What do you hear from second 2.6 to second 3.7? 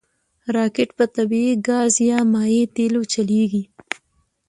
تېلو چلیږي